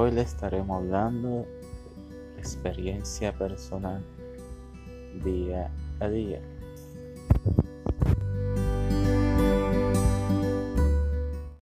[0.00, 1.44] Hoy le estaremos hablando
[2.36, 4.00] de experiencia personal
[5.24, 6.40] día a día.